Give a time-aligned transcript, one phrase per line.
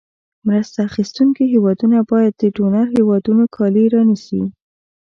[0.47, 4.43] مرسته اخیستونکې هېوادونو باید د ډونر هېوادونو کالي رانیسي.